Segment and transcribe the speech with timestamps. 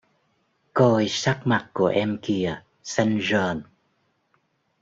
[0.73, 3.61] Coi sắc mặt của em kìa xanh rờn